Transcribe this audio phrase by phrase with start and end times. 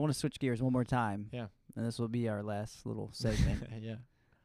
[0.00, 1.28] want to switch gears one more time.
[1.32, 1.46] Yeah.
[1.76, 3.64] And this will be our last little segment.
[3.80, 3.96] yeah.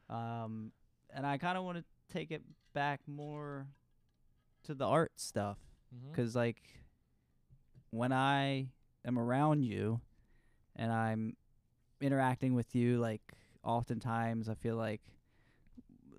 [0.09, 0.71] um,
[1.13, 2.43] and I kind of want to take it
[2.73, 3.67] back more
[4.65, 5.57] to the art stuff
[6.11, 6.61] because like
[7.91, 8.67] when I
[9.05, 10.01] am around you
[10.75, 11.35] and I'm
[12.01, 13.21] interacting with you, like
[13.63, 15.01] oftentimes I feel like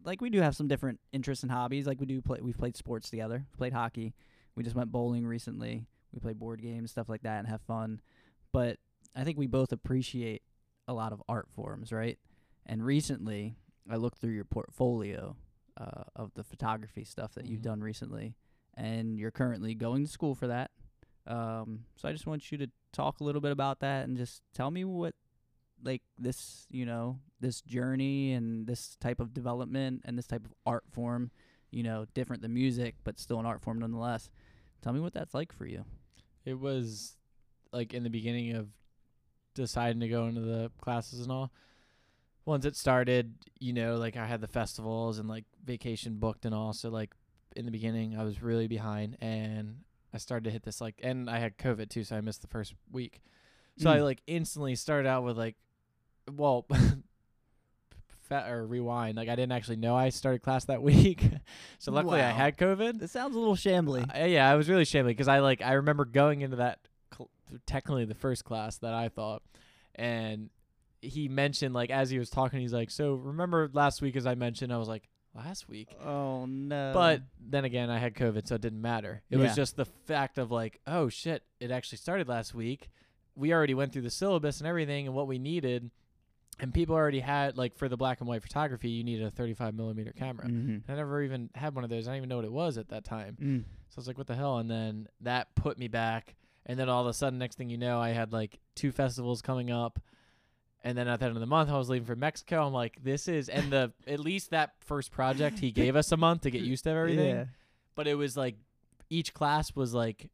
[0.04, 1.86] like we do have some different interests and hobbies.
[1.86, 3.44] Like we do play, we've played sports together.
[3.52, 4.14] We played hockey.
[4.54, 5.86] We just went bowling recently.
[6.12, 8.00] We play board games, stuff like that, and have fun.
[8.52, 8.78] But
[9.16, 10.42] I think we both appreciate
[10.86, 12.18] a lot of art forms, right?
[12.66, 13.56] And recently,
[13.90, 15.36] I looked through your portfolio
[15.78, 17.64] uh, of the photography stuff that you've Mhm.
[17.64, 18.34] done recently,
[18.74, 20.70] and you're currently going to school for that.
[21.26, 24.42] Um, so I just want you to talk a little bit about that and just
[24.54, 25.14] tell me what,
[25.82, 30.54] like this, you know, this journey and this type of development and this type of
[30.64, 31.30] art form,
[31.70, 34.30] you know, different than music, but still an art form nonetheless.
[34.80, 35.84] Tell me what that's like for you.
[36.44, 37.18] It was
[37.72, 38.70] like in the beginning of
[39.56, 41.50] deciding to go into the classes and all.
[42.44, 46.54] Once it started, you know, like I had the festivals and like vacation booked and
[46.54, 46.72] all.
[46.72, 47.12] So like
[47.56, 49.78] in the beginning, I was really behind, and
[50.14, 52.46] I started to hit this like, and I had COVID too, so I missed the
[52.48, 53.20] first week.
[53.78, 54.04] So I Mm.
[54.04, 55.56] like instantly started out with like,
[56.30, 56.66] well,
[58.28, 59.16] fat or rewind.
[59.16, 61.22] Like I didn't actually know I started class that week.
[61.78, 62.98] so luckily I had COVID.
[63.00, 64.02] This sounds a little shambly.
[64.20, 66.78] Uh, yeah, I was really shambly because I like I remember going into that
[67.14, 67.30] cl-
[67.66, 69.42] technically the first class that I thought,
[69.94, 70.50] and
[71.02, 74.34] he mentioned like as he was talking, he's like, "So remember last week?" As I
[74.34, 76.92] mentioned, I was like, "Last week." oh no!
[76.94, 79.22] But then again, I had COVID, so it didn't matter.
[79.30, 82.90] It was just the fact of like, oh shit, it actually started last week.
[83.34, 85.90] We already went through the syllabus and everything and what we needed,
[86.58, 89.74] and people already had like for the black and white photography, you needed a 35
[89.74, 90.46] millimeter camera.
[90.46, 90.82] Mhm.
[90.88, 92.08] I never even had one of those.
[92.08, 93.36] I didn't even know what it was at that time.
[93.40, 93.64] Mm.
[93.90, 94.56] So I was like, what the hell?
[94.58, 96.34] And then that put me back.
[96.68, 99.40] And then all of a sudden, next thing you know, I had like two festivals
[99.40, 100.00] coming up.
[100.82, 102.66] And then at the end of the month, I was leaving for Mexico.
[102.66, 106.16] I'm like, this is, and the, at least that first project, he gave us a
[106.16, 107.28] month to get used to everything.
[107.36, 107.44] Yeah.
[107.94, 108.56] But it was like,
[109.08, 110.28] each class was like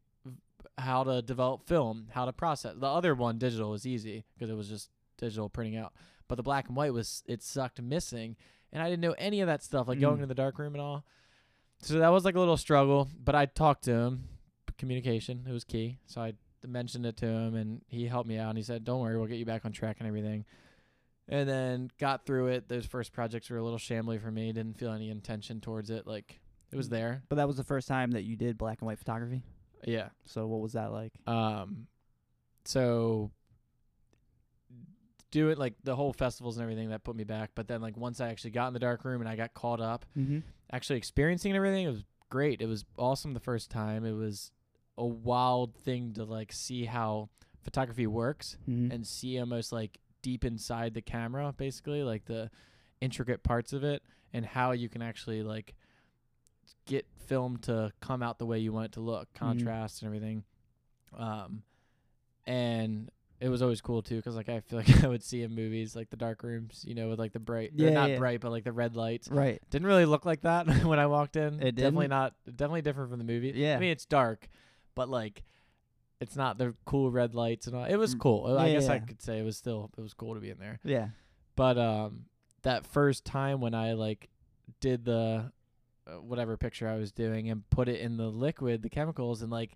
[0.77, 2.73] how to develop film, how to process.
[2.77, 5.93] The other one, digital, was easy because it was just digital printing out.
[6.27, 8.35] But the black and white was, it sucked missing.
[8.71, 10.21] And I didn't know any of that stuff, like going Mm.
[10.21, 11.05] to the dark room and all.
[11.79, 14.23] So that was like a little struggle, but I talked to him.
[14.83, 15.97] Communication, it was key.
[16.05, 16.33] So I
[16.67, 18.49] mentioned it to him, and he helped me out.
[18.49, 20.45] And he said, "Don't worry, we'll get you back on track and everything."
[21.29, 22.67] And then got through it.
[22.67, 24.51] Those first projects were a little shambly for me.
[24.51, 26.05] Didn't feel any intention towards it.
[26.05, 26.39] Like
[26.71, 27.23] it was there.
[27.29, 29.41] But that was the first time that you did black and white photography.
[29.85, 30.09] Yeah.
[30.25, 31.13] So what was that like?
[31.27, 31.87] Um.
[32.65, 33.31] So
[35.31, 37.51] do it like the whole festivals and everything that put me back.
[37.55, 39.81] But then like once I actually got in the dark room and I got caught
[39.81, 40.39] up, Mm-hmm.
[40.71, 42.61] actually experiencing everything, it was great.
[42.61, 44.05] It was awesome the first time.
[44.05, 44.51] It was
[44.97, 47.29] a wild thing to like see how
[47.63, 48.91] photography works Mm-hmm.
[48.91, 52.49] and see almost like deep inside the camera, basically, like the
[53.01, 54.01] intricate parts of it
[54.31, 55.75] and how you can actually like
[56.85, 60.43] get film to come out the way you want it to look, contrast and everything.
[61.17, 61.63] Um,
[62.45, 63.09] and
[63.39, 65.95] it was always cool too because like I feel like I would see in movies
[65.95, 68.17] like the dark rooms, you know, with like the bright, Yeah, not yeah.
[68.19, 69.27] bright, but like the red lights.
[69.29, 69.61] right.
[69.69, 71.61] Didn't really look like that when I walked in.
[71.61, 72.09] It definitely didn't?
[72.11, 72.33] not.
[72.45, 73.51] Definitely different from the movie.
[73.55, 73.75] Yeah.
[73.75, 74.47] I mean, it's dark,
[74.95, 75.43] but like,
[76.21, 77.83] it's not the cool red lights and all.
[77.85, 78.57] It was Mm, cool.
[78.57, 80.57] I yeah, guess I could say it was still it was cool to be in
[80.59, 80.79] there.
[80.83, 81.09] Yeah.
[81.55, 82.25] But um,
[82.63, 84.29] that first time when I like
[84.79, 85.51] did the
[86.07, 89.51] uh, whatever picture I was doing and put it in the liquid, the chemicals, and
[89.51, 89.75] like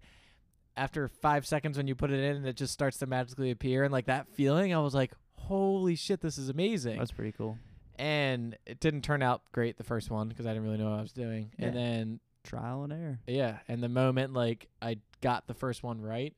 [0.76, 3.84] after five seconds when you put it in, and it just starts to magically appear,
[3.84, 7.58] and like that feeling, I was like, holy shit, this is amazing That's pretty cool.
[7.98, 11.00] and it didn't turn out great the first one because I didn't really know what
[11.00, 11.52] I was doing.
[11.58, 13.20] And then Trial and error.
[13.28, 16.34] yeah, and the moment like I got the first one right,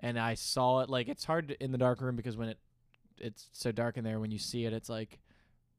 [0.00, 2.58] and I saw it like it's hard to, in the dark room because when it
[3.18, 5.18] it's so dark in there when you see it, it's like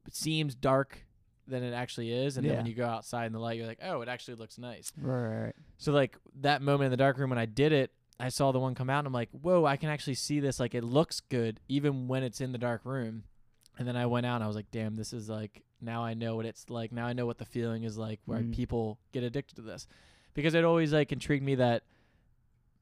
[0.06, 1.06] it seems dark
[1.46, 3.80] than it actually is, and then when you go outside in the light, you're like,
[3.82, 4.92] oh, it actually looks nice.
[5.00, 5.56] Right, right, right.
[5.78, 7.90] So like that moment in the dark room when I did it,
[8.20, 10.58] I saw the one come out and I'm like, whoa, I can actually see this.
[10.58, 13.24] Like it looks good even when it's in the dark room.
[13.78, 16.14] And then I went out and I was like, damn, this is like now I
[16.14, 16.92] know what it's like.
[16.92, 18.52] Now I know what the feeling is like where Mhm.
[18.54, 19.86] people get addicted to this.
[20.34, 21.82] Because it always like intrigued me that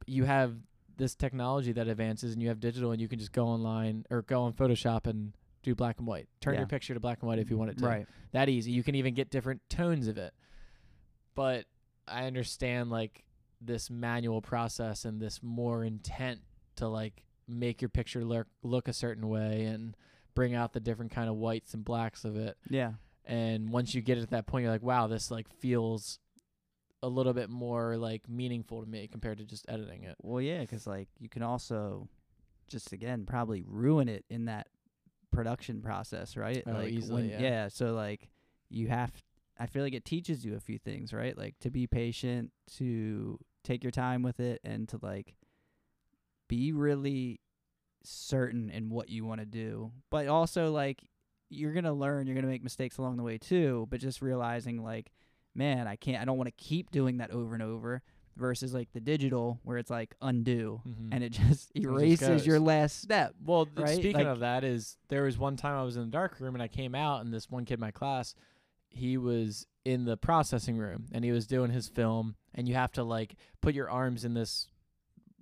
[0.06, 0.56] you have
[0.96, 4.22] this technology that advances and you have digital and you can just go online or
[4.22, 6.28] go on Photoshop and do black and white.
[6.40, 6.60] Turn Yeah.
[6.60, 8.06] your picture to black and white if you want it to Right.
[8.32, 8.70] that easy.
[8.72, 10.32] You can even get different tones of it.
[11.34, 11.66] But
[12.08, 13.25] I understand like
[13.60, 16.40] this manual process and this more intent
[16.76, 19.96] to like make your picture look look a certain way and
[20.37, 22.56] bring out the different kind of whites and blacks of it.
[22.71, 22.93] Yeah.
[23.25, 26.21] And once you get it at that point, you're like, wow, this like feels
[27.03, 30.15] a little bit more like meaningful to me compared to just editing it.
[30.23, 32.09] Well, yeah, 'cause like you can also
[32.69, 34.69] just again probably ruin it in that
[35.33, 36.62] production process, right?
[36.67, 37.69] Oh, like easily, when, yeah.
[37.69, 38.29] So like
[38.69, 39.12] you have
[39.59, 41.37] I feel like it teaches you a few things, right?
[41.37, 45.35] Like to be patient, to take your time with it and to like
[46.49, 47.41] be really
[48.06, 49.93] certain in what you want to do.
[50.11, 51.03] But also like
[51.49, 54.20] you're going to learn, you're going to make mistakes along the way too, but just
[54.23, 55.12] realizing like
[55.55, 58.03] man, I can't I don't want to keep doing that over and over
[58.37, 61.08] versus like the digital where it's like undo Mhm.
[61.12, 63.35] and it just just erases your last step.
[63.43, 63.88] Well, right?
[63.97, 66.55] speaking Like- of that, is there was one time I was in the dark room
[66.55, 68.35] and I came out, and this one kid in my class,
[68.91, 72.93] he was in the processing room and he was doing his film, and you have
[72.93, 74.69] to like put your arms in this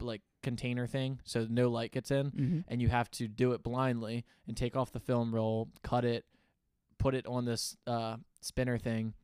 [0.01, 2.61] like container thing so no light gets in, Mm-hmm.
[2.69, 6.25] and you have to do it blindly and take off the film roll, cut it,
[6.99, 9.15] put it on this uh, spinner thing.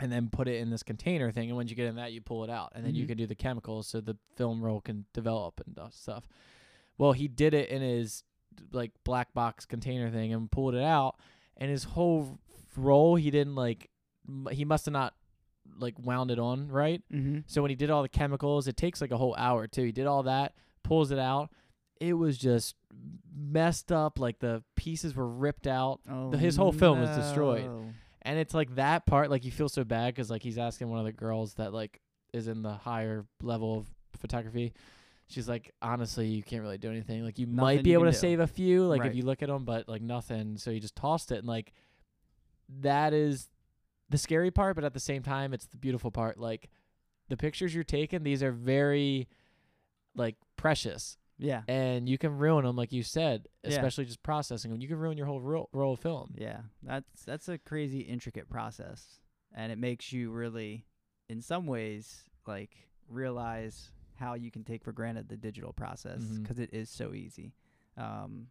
[0.00, 2.20] And then put it in this container thing, and once you get in that, you
[2.20, 3.08] pull it out, and then you Mhm.
[3.08, 6.28] can do the chemicals so the film roll can develop and stuff.
[6.98, 8.22] Well, he did it in his
[8.70, 11.18] like black box container thing and pulled it out,
[11.56, 12.38] and his whole
[12.76, 13.90] roll he didn't like.
[14.52, 15.14] He must have not
[15.78, 17.02] like wound it on right.
[17.12, 17.40] Mm-hmm.
[17.46, 19.84] So when he did all the chemicals, it takes like a whole hour too.
[19.84, 21.50] He did all that, pulls it out.
[22.00, 22.74] It was just
[23.36, 24.18] messed up.
[24.18, 27.68] Like the pieces were ripped out, Oh, his whole film was destroyed.
[28.22, 29.30] and it's like that part.
[29.30, 32.00] Like you feel so bad because like he's asking one of the girls that like
[32.32, 33.86] is in the higher level of
[34.20, 34.72] photography.
[35.30, 37.22] She's like, honestly, you can't really do anything.
[37.24, 38.16] Like you might be you able to do.
[38.16, 39.10] save a few, like Right.
[39.10, 40.56] if you look at them, but like nothing.
[40.56, 41.72] So he just tossed it, and like
[42.80, 43.48] that is
[44.10, 46.38] the scary part, but at the same time, it's the beautiful part.
[46.38, 46.70] Like
[47.28, 49.28] the pictures you're taking, these are very
[50.14, 51.62] like precious, Yeah.
[51.68, 53.70] and you can ruin them, like you said, Yeah.
[53.70, 54.80] especially just processing them.
[54.80, 56.34] You can ruin your whole roll, roll of film.
[56.36, 56.62] Yeah.
[56.82, 59.20] That's that's a crazy intricate process.
[59.52, 60.84] And it makes you really
[61.28, 66.22] in some ways like realize how you can take for granted the digital process.
[66.44, 67.52] 'cause it is so easy.
[67.96, 68.48] Um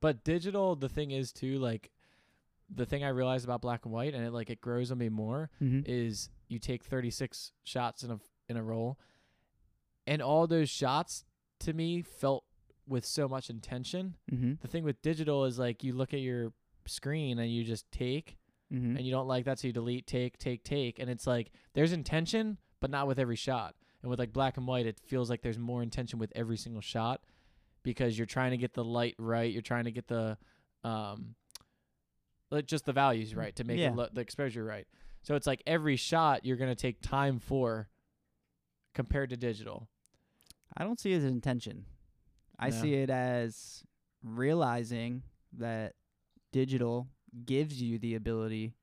[0.00, 1.90] But digital, the thing is too, like
[2.74, 5.08] the thing I realized about black and white, and it like it grows on me
[5.08, 5.50] more,
[5.86, 8.98] is you take 36 shots in a in a roll,
[10.06, 11.24] and all those shots
[11.60, 12.44] to me felt
[12.86, 14.16] with so much intention.
[14.30, 14.54] mm-hmm.
[14.60, 16.52] The thing with digital is like you look at your
[16.86, 18.36] screen and you just take,
[18.72, 18.96] Mm-hmm.
[18.96, 21.92] and you don't like that, so you delete, take, take, take, and it's like there's
[21.92, 23.74] intention, but not with every shot.
[24.00, 26.80] And with like black and white, it feels like there's more intention with every single
[26.80, 27.20] shot
[27.82, 30.38] because you're trying to get the light right, you're trying to get the
[30.84, 31.34] um
[32.52, 33.92] like just the values mm, right to make Yeah.
[33.94, 34.86] lo- the exposure right.
[35.22, 37.88] So it's like every shot you're gonna take time for
[38.94, 39.88] compared to digital.
[40.76, 41.86] I don't see it as intention.
[42.58, 42.76] I No.
[42.80, 43.82] see it as
[44.22, 45.22] realizing
[45.54, 45.94] that
[46.52, 47.08] digital
[47.44, 48.74] gives you the ability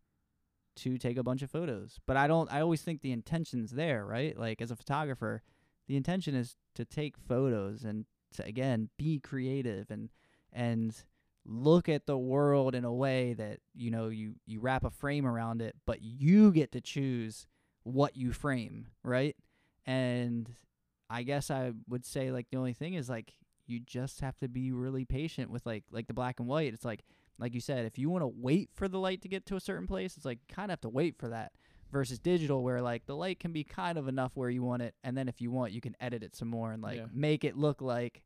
[0.77, 1.99] to take a bunch of photos.
[2.05, 4.37] But I don't I always think the intention's there, right?
[4.37, 5.43] Like as a photographer,
[5.87, 10.09] the intention is to take photos and to again be creative and
[10.53, 11.03] and
[11.49, 15.25] look at the world in a way that, you know, you you wrap a frame
[15.25, 17.47] around it, but you get to choose
[17.83, 19.35] what you frame, right?
[19.85, 20.49] And
[21.09, 23.33] I guess I would say like the only thing is like
[23.65, 26.73] you just have to be really patient with like like the black and white.
[26.73, 27.03] It's like
[27.39, 29.59] like you said, if you want to wait for the light to get to a
[29.61, 31.51] certain place, it's like kind of have to wait for that.
[31.91, 34.93] Versus digital, where like the light can be kind of enough where you want it,
[35.03, 37.05] and then if you want, you can edit it some more and like Yeah.
[37.11, 38.21] make it look like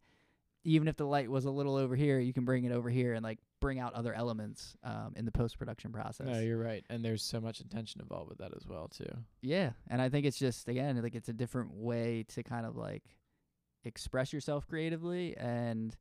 [0.64, 3.14] even if the light was a little over here, you can bring it over here
[3.14, 6.28] and like bring out other elements um, in the post production process.
[6.28, 9.12] No, you're right, and there's so much intention involved with that as well too.
[9.42, 12.76] Yeah, and I think it's just again like it's a different way to kind of
[12.76, 13.04] like
[13.86, 15.98] express yourself creatively and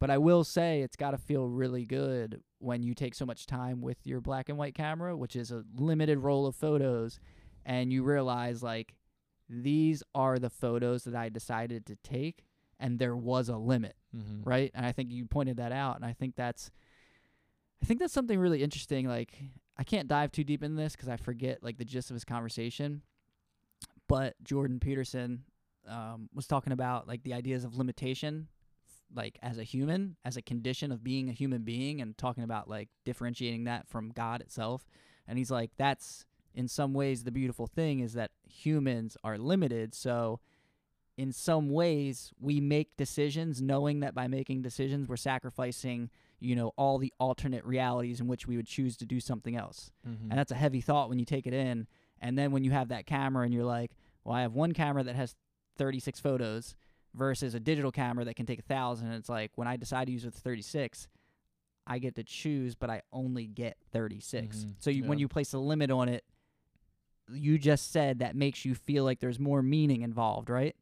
[0.00, 3.46] but I will say it's got to feel really good when you take so much
[3.46, 7.18] time with your black and white camera, which is a limited roll of photos
[7.66, 8.94] and you realize like
[9.48, 12.44] these are the photos that I decided to take
[12.80, 14.48] and there was a limit Mm-hmm.
[14.48, 14.70] right?
[14.74, 16.70] And I think you pointed that out, and I think that's,
[17.82, 19.06] I think that's something really interesting.
[19.06, 19.34] Like,
[19.76, 22.24] I can't dive too deep in this because I forget like the gist of his
[22.24, 23.02] conversation,
[24.08, 25.44] but Jordan Peterson
[25.86, 28.48] um, was talking about like the ideas of limitation,
[29.14, 32.68] like as a human, as a condition of being a human being, and talking about
[32.68, 34.86] like differentiating that from God itself.
[35.26, 39.94] And he's like, that's in some ways the beautiful thing is that humans are limited,
[39.94, 40.40] so
[41.18, 46.08] in some ways we make decisions knowing that by making decisions we're sacrificing
[46.40, 49.90] you know all the alternate realities in which we would choose to do something else.
[50.08, 50.30] Mm-hmm.
[50.30, 51.86] and that's a heavy thought when you take it in.
[52.20, 53.90] And then when you have that camera and you're like
[54.24, 55.34] well i have one camera that has
[55.76, 56.74] 36 photos
[57.14, 59.10] versus a digital camera that can take a thousand.
[59.12, 61.08] It's like when i decide to use it 36
[61.86, 64.74] i get to choose but i only get 36 Mhm.
[64.78, 66.24] so you, when you place a limit on it
[67.32, 70.76] you just said that makes you feel like there's more meaning involved right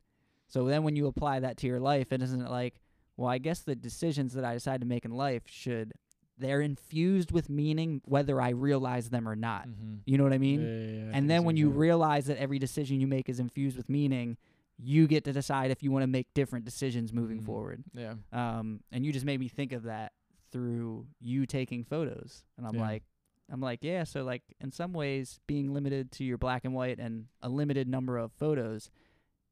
[0.48, 2.80] so then when you apply that to your life, it isn't like,
[3.16, 5.92] well, I guess the decisions that I decide to make in life should
[6.38, 9.66] they're infused with meaning whether I realize them or not.
[9.68, 9.94] Mm-hmm.
[10.04, 10.60] You know what I mean?
[10.60, 11.78] yeah, yeah, yeah, I and can then see when you that.
[11.78, 14.36] realize that every decision you make is infused with meaning,
[14.78, 17.46] you get to decide if you want to make different decisions moving Mhm.
[17.46, 17.84] forward.
[17.94, 20.12] yeah, Um, and you just made me think of that
[20.50, 22.80] through you taking photos, and I'm Yeah.
[22.82, 23.02] like,
[23.48, 24.04] I'm like, yeah.
[24.04, 27.88] So like, in some ways, being limited to your black and white and a limited
[27.88, 28.90] number of photos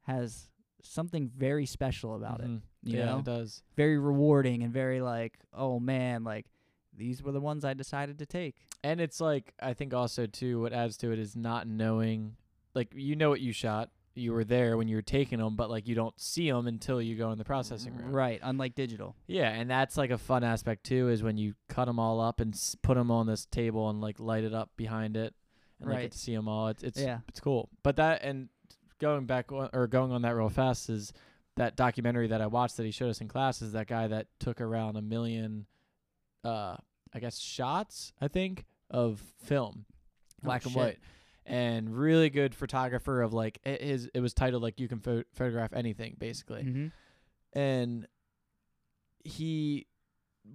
[0.02, 0.50] has
[0.84, 2.46] something very special about it.
[2.46, 2.60] Mhm.
[2.82, 3.62] You yeah, know, it does.
[3.76, 6.46] very rewarding and very like, oh man, like
[6.96, 8.54] these were the ones I decided to take.
[8.82, 12.36] And it's like I think also too what adds to it is not knowing
[12.74, 13.90] like you know what you shot.
[14.16, 17.02] You were there when you were taking them, but like you don't see them until
[17.02, 18.12] you go in the processing room.
[18.12, 19.16] Right, unlike digital.
[19.26, 22.38] Yeah, and that's like a fun aspect too is when you cut them all up
[22.38, 25.34] and s- put them on this table and like light it up behind it
[25.80, 26.68] and like get to see them all.
[26.68, 27.20] It's it's Yeah.
[27.26, 27.70] it's cool.
[27.82, 28.50] But that and
[29.04, 31.12] going back on, or going on that real fast is
[31.56, 34.26] that documentary that I watched that he showed us in class is that guy that
[34.40, 35.66] took around a million
[36.44, 36.76] uh
[37.16, 39.84] I guess shots, I think, of film.
[39.88, 40.98] Oh, Black and white.
[41.46, 45.24] And really good photographer of like it, his it was titled like you can pho-
[45.34, 47.58] photograph anything basically Mm-hmm.
[47.58, 48.06] and
[49.24, 49.86] he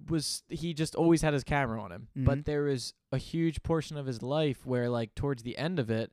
[0.08, 2.24] was he just always had his camera on him Mhm.
[2.24, 5.90] but there was a huge portion of his life where like towards the end of
[5.90, 6.12] it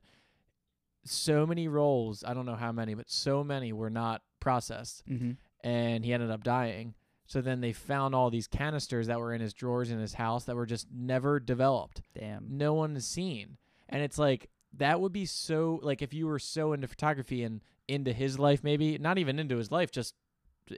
[1.10, 5.32] so many rolls i don't know how many but so many were not processed Mm-hmm.
[5.68, 6.94] and he ended up dying
[7.26, 10.44] so then they found all these canisters that were in his drawers in his house
[10.44, 12.46] that were just never developed Damn.
[12.48, 13.58] no one has seen.
[13.90, 14.48] And it's like
[14.78, 18.64] that would be so like if you were so into photography and into his life
[18.64, 20.14] maybe, not even into his life, just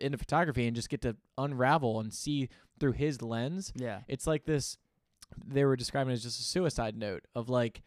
[0.01, 2.49] into photography and just get to unravel and see
[2.81, 3.73] through his lens.
[3.77, 4.01] Yeah.
[4.09, 4.77] It's like this
[5.47, 7.83] they were describing it as just a suicide note of like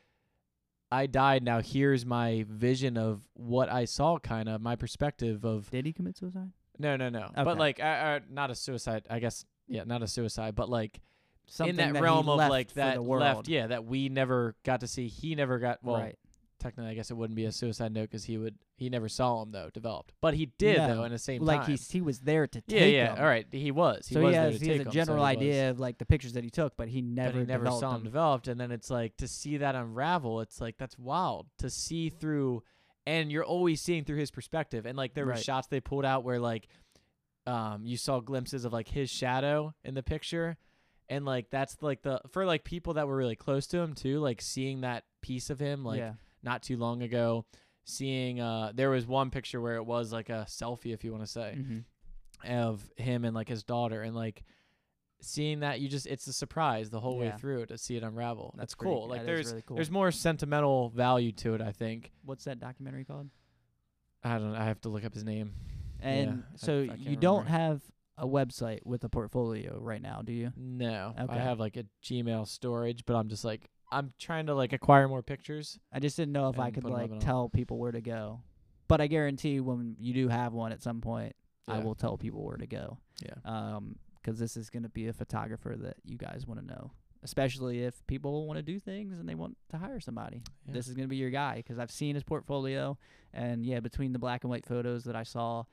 [0.94, 5.70] I died now here's my vision of what I saw kind of my perspective of
[5.70, 6.52] Did he commit suicide?
[6.80, 7.44] no no no Okay.
[7.44, 11.02] but like uh, uh, not a suicide I guess yeah not a suicide but like
[11.48, 14.88] Something in that, he realm of like that left, yeah, that we never got to
[14.88, 15.08] see.
[15.08, 15.80] He never got.
[15.84, 16.18] Well, right.
[16.64, 18.56] Technically, I guess it wouldn't be a suicide note because he would.
[18.78, 20.88] He never saw him though developed, but he did No.
[20.96, 21.70] though in the same Like time.
[21.72, 23.16] he's he was there to yeah, take yeah.
[23.20, 24.08] All right, he was.
[24.08, 25.36] He so was he there has to he has take a 'em, so general he
[25.36, 25.38] was.
[25.42, 27.80] idea of like the pictures that he took, but he But never he never developed
[27.82, 28.04] saw him them.
[28.06, 30.42] developed, and then it's like to see that unravel.
[30.42, 32.64] It's like that's wild to see through,
[33.06, 34.86] and you're always seeing through his perspective.
[34.86, 35.44] And like there were Right.
[35.44, 36.68] shots they pulled out where like,
[37.46, 40.58] um, you saw glimpses of like his shadow in the picture,
[41.10, 44.20] and like that's like the for like people that were really close to him too,
[44.20, 46.14] like seeing that piece of him like yeah.
[46.44, 47.46] Not too long ago.
[47.86, 51.24] Seeing uh, there was one picture where it was like a selfie, if you want
[51.26, 52.52] to say, Mm-hmm.
[52.52, 54.44] of him and like his daughter and like
[55.22, 58.54] seeing that you just it's a surprise the whole way through to see it unravel
[58.58, 59.76] That's that's cool pretty- like that is there's really cool.
[59.76, 63.30] there's more sentimental value to it i think What's that documentary called?
[64.22, 64.60] i don't know.
[64.60, 65.54] i have to look up his name
[66.02, 67.58] And I- so I can't you don't remember.
[67.58, 67.82] have
[68.18, 70.52] a website with a portfolio right now, do you?
[70.58, 71.34] no Okay.
[71.34, 75.08] i have like a gmail storage but i'm just like i'm trying to like acquire
[75.08, 77.20] more pictures I just didn't know if I And could put 'em up like and
[77.20, 77.26] all.
[77.26, 78.42] tell people where to go.
[78.88, 81.36] But I guarantee when you do have one at some point,
[81.68, 81.84] I Yeah.
[81.84, 82.98] will tell people where to go.
[83.22, 86.66] yeah Um, 'cause this is going to be a photographer that you guys want to
[86.66, 86.92] know,
[87.24, 90.42] especially if people want to do things and they want to hire somebody.
[90.66, 90.74] Yeah.
[90.74, 92.98] This is going to be your guy because I've seen his portfolio,
[93.34, 95.64] and yeah, between the black and white photos that I saw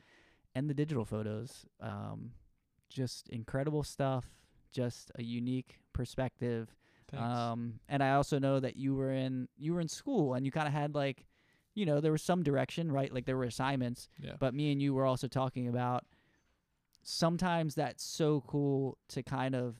[0.55, 2.33] and the digital photos, um,
[2.89, 4.27] just incredible stuff.
[4.73, 6.75] Just a unique perspective.
[7.11, 7.25] Thanks.
[7.25, 10.52] Um, and I also know that you were in you were in school and you
[10.52, 11.26] kind of had like,
[11.75, 13.12] you know, there was some direction, right?
[13.12, 16.05] Like there were assignments, yeah but me and you were also talking about
[17.02, 19.76] sometimes that's so cool to kind of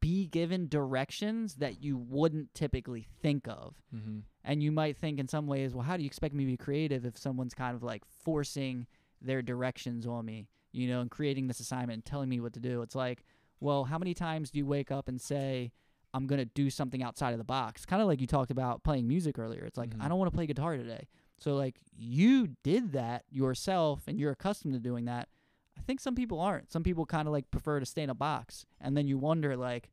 [0.00, 3.74] be given directions that you wouldn't typically think of.
[3.94, 4.18] mm-hmm.
[4.44, 6.56] And you might think in some ways, well, how do you expect me to be
[6.56, 8.86] creative if someone's kind of like forcing
[9.20, 12.60] their directions on me, you know, and creating this assignment and telling me what to
[12.60, 12.82] do?
[12.82, 13.24] It's like,
[13.58, 15.72] well, how many times do you wake up and say,
[16.14, 17.84] I'm going to do something outside of the box?
[17.84, 19.64] Kind of like you talked about playing music earlier.
[19.64, 20.02] It's like, Mhm.
[20.02, 21.08] I don't want to play guitar today.
[21.38, 25.28] So, like, you did that yourself and you're accustomed to doing that.
[25.76, 26.72] I think some people aren't.
[26.72, 28.64] Some people kind of like prefer to stay in a box.
[28.80, 29.90] And then you wonder, like,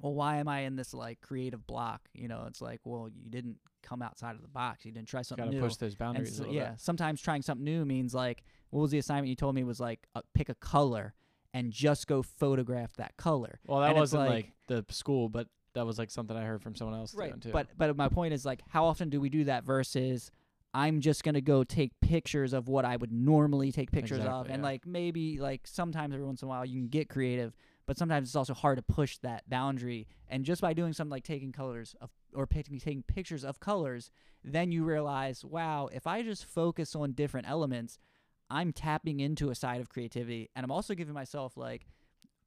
[0.00, 2.08] well, why am I in this like creative block?
[2.14, 4.86] You know, it's like, well, you didn't come outside of the box.
[4.86, 5.62] You didn't try something gotta new.
[5.62, 8.90] push those boundaries so- a yeah, bit sometimes trying something new means like, what was
[8.90, 11.14] the assignment you told me was like, uh, pick a color
[11.54, 13.60] and just go photograph that color.
[13.66, 16.62] well that and wasn't like- like, the school but that was like something i heard
[16.62, 19.28] from someone else doing too But but my point is like, how often do we
[19.30, 20.30] do that versus
[20.76, 24.58] I'm just gonna go take pictures of what I would normally take pictures of, and
[24.58, 24.68] yeah.
[24.70, 27.54] like maybe like sometimes every once in a while you can get creative,
[27.86, 30.08] but sometimes it's also hard to push that boundary.
[30.28, 34.10] And just by doing something like taking colors of or picking taking pictures of colors,
[34.42, 37.96] then you realize, wow, if I just focus on different elements,
[38.50, 41.86] I'm tapping into a side of creativity and I'm also giving myself like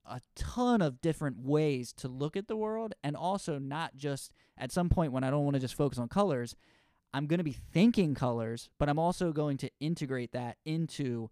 [0.06, 4.72] a ton of different ways to look at the world and also not just at
[4.72, 6.56] some point when I don't want to just focus on colors,
[7.14, 11.30] I'm going to be thinking colors, but I'm also going to integrate that into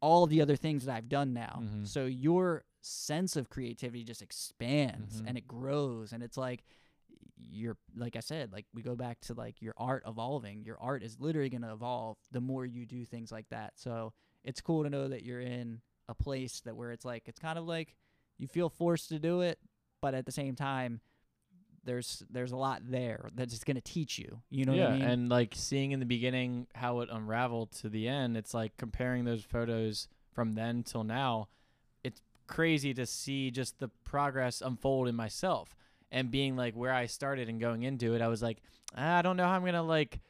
[0.00, 1.60] all the other things that I've done now.
[1.62, 1.86] Mhm.
[1.86, 5.28] So your sense of creativity just expands Mhm.
[5.28, 6.64] and it grows and it's like
[7.50, 10.64] you're like I said, like we go back to like your art evolving.
[10.64, 13.72] Your art is literally going to evolve the more you do things like that.
[13.76, 14.12] So
[14.44, 17.58] it's cool to know that you're in a place that where it's like it's kind
[17.58, 17.96] of like
[18.38, 19.58] you feel forced to do it,
[20.00, 21.00] but at the same time
[21.84, 24.40] there's there's a lot there that's just going to teach you.
[24.50, 25.08] You know yeah, what I mean?
[25.08, 29.24] and like seeing in the beginning how it unraveled to the end, it's like comparing
[29.24, 31.48] those photos from then till now.
[32.04, 35.74] It's crazy to see just the progress unfold in myself
[36.10, 38.22] and being like where I started and going into it.
[38.22, 38.58] I was like,
[38.96, 40.20] "Ah, I don't know how I'm gonna like,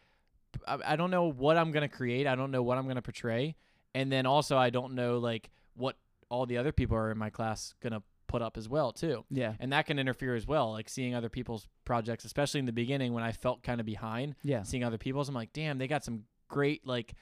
[0.66, 2.26] I, I don't know what I'm gonna create.
[2.26, 3.56] I don't know what I'm gonna portray,
[3.94, 5.96] and then also I don't know like what
[6.30, 9.52] all the other people are in my class gonna put up as well too yeah.
[9.60, 13.12] and that can interfere as well like seeing other people's projects especially in the beginning
[13.12, 14.64] when i felt kind of behind Yeah.
[14.64, 17.14] seeing other people's i'm like damn they got some great like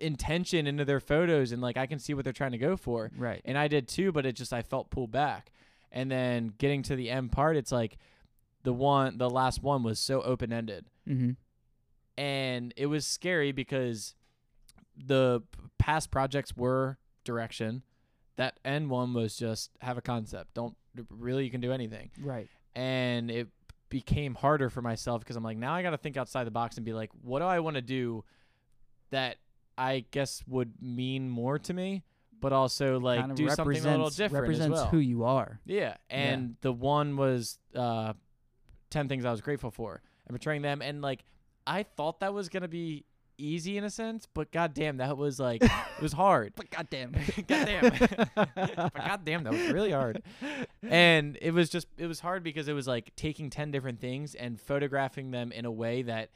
[0.00, 3.10] intention into their photos and like i can see what they're trying to go for
[3.16, 3.40] Right.
[3.44, 5.52] and i did too but it just i felt pulled back
[5.96, 7.96] and then getting to the end part it's like
[8.62, 10.84] the one the last one was so open-ended.
[11.08, 11.36] Mhm.
[12.18, 14.14] and it was scary because
[14.96, 15.42] the
[15.78, 17.82] past projects were direction.
[18.36, 20.54] That end one was just have a concept.
[20.54, 20.76] Don't
[21.10, 22.10] really you can do anything.
[22.20, 22.48] Right.
[22.74, 23.48] and it
[23.88, 26.76] became harder for myself because i'm like now i got to think outside the box
[26.76, 28.24] and be like what do i want to do
[29.10, 29.36] that
[29.78, 32.02] i guess would mean more to me
[32.40, 34.98] but also like Kind of do something a little represents- different as Represents well who
[34.98, 35.60] you are.
[35.64, 38.12] yeah, and the one was uh,
[38.90, 41.24] ten things I was grateful for, and portraying them, and like
[41.66, 43.04] I thought that was gonna be
[43.38, 45.70] easy in a sense, but goddamn, that was like it
[46.02, 46.52] was hard.
[46.56, 47.12] But goddamn.
[47.46, 47.92] goddamn,
[48.34, 50.22] but goddamn, that was really hard,
[50.82, 54.34] and it was just it was hard because it was like taking ten different things
[54.34, 56.30] and photographing them in a way that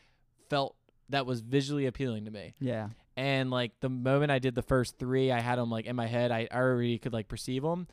[0.49, 0.77] felt
[1.09, 2.55] that was visually appealing to me.
[2.61, 2.89] yeah.
[3.17, 6.07] And like the moment I did the first three, I had them like in my
[6.07, 6.31] head.
[6.31, 7.87] I already could like perceive them.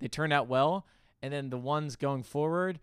[0.00, 0.86] They turned out well.
[1.22, 2.80] And then the ones going forward,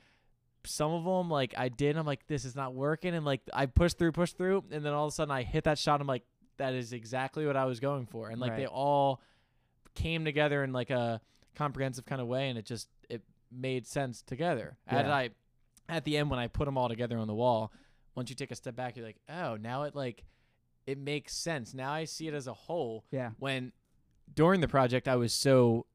[0.65, 1.97] some of them like I did.
[1.97, 3.13] I'm like, this is not working.
[3.13, 5.65] And like I pushed through, pushed through, and then all of a sudden I hit
[5.65, 5.99] that shot.
[5.99, 6.23] I'm like,
[6.57, 8.29] that is exactly what I was going for.
[8.29, 9.21] And like they all
[9.95, 11.19] came together in like a
[11.55, 14.77] comprehensive kind of way, and it just it made sense together.
[14.91, 15.13] Yeah.
[15.13, 15.29] I
[15.89, 17.73] at the end when I put them all together on the wall,
[18.15, 20.23] once you take a step back, you're like, oh, now it like
[20.89, 21.73] it makes sense.
[21.73, 23.05] Now I see it as a whole.
[23.11, 23.31] Yeah.
[23.39, 23.71] When
[24.33, 25.85] during the project I was so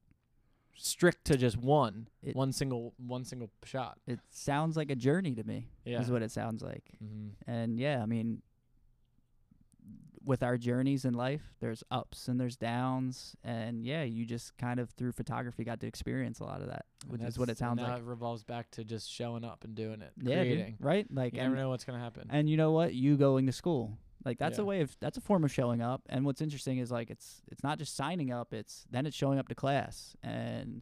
[0.77, 3.99] strict to just one, It- one single, one single shot.
[4.07, 5.69] It sounds like a journey to me.
[5.85, 6.01] Yeah.
[6.01, 6.83] Is what it sounds like.
[6.99, 8.41] hmm And yeah, I mean,
[10.23, 14.79] with our journeys in life, there's ups and there's downs, and yeah, you just kind
[14.79, 17.77] of through photography got to experience a lot of that, which is what it sounds
[17.79, 17.99] now like.
[17.99, 20.77] it revolves back to just showing up and doing it, Yeah, dude, creating.
[20.79, 21.05] right?
[21.13, 22.27] Like, You never know what's gonna happen.
[22.31, 22.95] and you know what?
[22.95, 26.01] You going to school, like that's a way of that's a form of showing up.
[26.09, 29.39] And what's interesting is like it's it's not just signing up; it's then it's showing
[29.39, 30.81] up to class and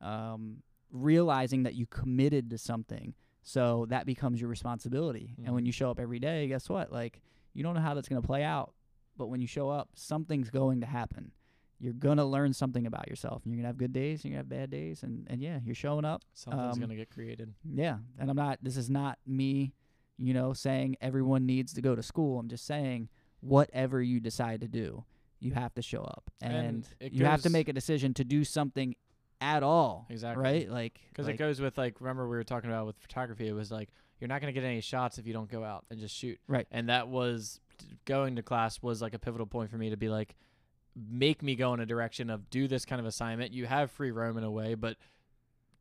[0.00, 3.14] um, realizing that you committed to something.
[3.42, 5.34] So that becomes your responsibility.
[5.44, 5.66] And when Mhm.
[5.66, 6.92] you show up every day, guess what?
[6.92, 7.20] Like
[7.52, 8.74] you don't know how that's going to play out,
[9.16, 11.32] but when you show up, something's going to happen.
[11.78, 13.44] You're going to learn something about yourself.
[13.44, 15.26] And you're going to have good days, and you're going to have bad days, and
[15.28, 16.22] and yeah, you're showing up.
[16.32, 17.52] Something's um, gonna get created.
[17.64, 18.58] Yeah, and I'm not.
[18.62, 19.74] This is not me,
[20.18, 22.38] you know, saying everyone needs to go to school.
[22.38, 23.08] I'm just saying
[23.40, 25.04] whatever you decide to do,
[25.40, 28.44] you have to show up, And and, you have to make a decision to do
[28.44, 28.94] something
[29.40, 30.06] at all.
[30.08, 30.42] Exactly.
[30.42, 30.70] Right?
[30.70, 33.46] Like Because like, it goes with like remember we were talking about with photography.
[33.46, 36.00] It was like you're not gonna get any shots if you don't go out and
[36.00, 36.38] just shoot.
[36.48, 36.66] Right.
[36.70, 37.60] And that was
[38.04, 40.36] going to class was like a pivotal point for me to be like,
[40.96, 43.52] make me go in a direction of do this kind of assignment.
[43.52, 44.96] You have free roam in a way, but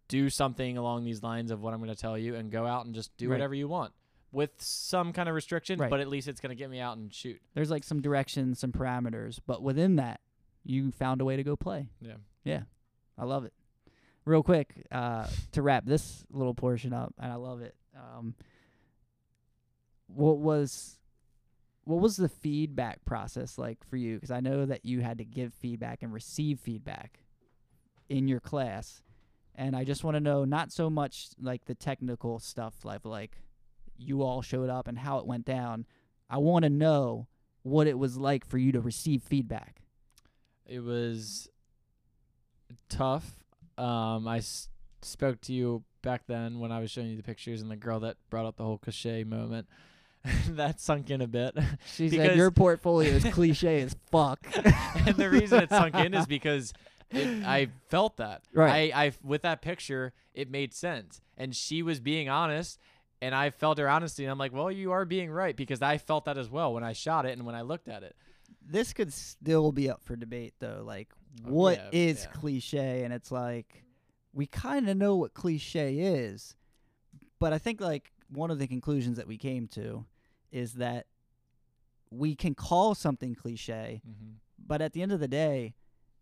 [0.09, 2.93] do something along these lines of what I'm gonna tell you and go out and
[2.93, 3.35] just do Right.
[3.35, 3.93] whatever you want
[4.33, 5.79] with some kind of restriction.
[5.79, 5.89] Right.
[5.89, 7.39] But at least it's gonna get me out and shoot.
[7.53, 10.19] there's like some directions, some parameters, but within that,
[10.65, 11.87] you found a way to go play.
[12.01, 12.15] Yeah.
[12.43, 12.63] Yeah,
[13.17, 13.53] I love it.
[14.25, 17.75] Real quick, uh, to wrap this little portion up, and I love it.
[17.95, 18.35] Um,
[20.07, 20.97] what was
[21.85, 24.15] what was the feedback process like for you?
[24.15, 27.19] Because I know that you had to give feedback and receive feedback
[28.09, 29.01] in your class,
[29.55, 33.37] and I just want to know not so much like the technical stuff, like like
[33.97, 35.85] you all showed up and how it went down.
[36.29, 37.27] I want to know
[37.63, 39.81] what it was like for you to receive feedback.
[40.65, 41.49] It was
[42.89, 43.43] tough.
[43.77, 44.69] Um, I s-
[45.01, 47.99] spoke to you back then when I was showing you the pictures and the girl
[48.01, 49.67] that brought up the whole cliche moment.
[50.49, 51.57] that sunk in a bit.
[51.95, 54.39] She said your portfolio is cliche as fuck.
[55.05, 56.73] and the reason it sunk in is because
[57.11, 58.41] it, I felt that.
[58.53, 58.93] Right.
[58.93, 62.79] I, I with that picture, it made sense, and she was being honest,
[63.23, 65.97] and I felt her honesty, and I'm like, well, you are being right because I
[65.97, 68.15] felt that as well when I shot it and when I looked at it.
[68.65, 70.83] this could still be up for debate though.
[70.85, 71.09] Like,
[71.45, 72.39] Oh, what yeah, is yeah.
[72.39, 73.03] cliche?
[73.03, 73.83] And it's like
[74.33, 76.55] we kind of know what cliche is,
[77.39, 80.05] but I think like one of the conclusions that we came to
[80.51, 81.07] is that
[82.11, 84.31] we can call something cliche, Mm-hmm.
[84.67, 85.73] but at the end of the day,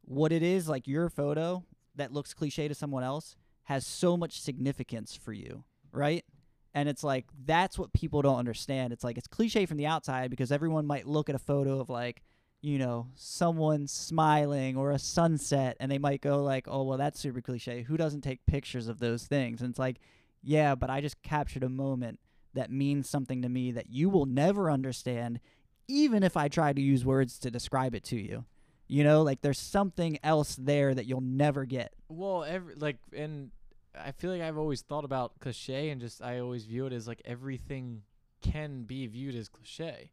[0.06, 1.64] what it is like your photo
[1.96, 6.24] that looks cliche to someone else has so much significance for you, right?
[6.74, 8.94] And it's like that's what people don't understand.
[8.94, 11.90] It's like it's cliche from the outside because everyone might look at a photo of
[11.90, 12.24] like,
[12.62, 17.20] you know, someone smiling or a sunset and they might go like, "Oh, well that's
[17.20, 17.84] super cliche.
[17.84, 20.00] Who doesn't take pictures of those things?" And it's like,
[20.42, 22.20] "Yeah, but I just captured a moment
[22.54, 25.40] that means something to me that you will never understand
[25.88, 28.46] even if I try to use words to describe it to you."
[28.88, 31.94] You know, like there's something else there that you'll never get.
[32.10, 33.52] Well, every like, and
[34.00, 37.08] I feel like I've always thought about cliche, and just I always view it as
[37.08, 38.04] like everything
[38.42, 40.12] can be viewed as cliche.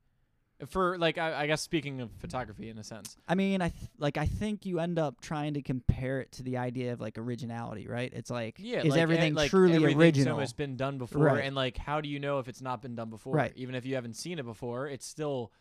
[0.67, 3.91] For like, I, I guess speaking of photography in a sense, I mean, I th-
[3.97, 7.17] like I think you end up trying to compare it to the idea of like
[7.17, 8.13] originality, right?
[8.13, 10.39] It's like yeah, is like, eh, everything like, truly everything original?
[10.39, 11.45] So it's been done before, Right.
[11.45, 13.35] and like, how do you know if it's not been done before?
[13.35, 13.53] Right.
[13.55, 15.53] Even if you haven't seen it before, it's still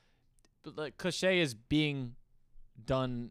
[0.76, 2.16] like cliche is being
[2.84, 3.30] done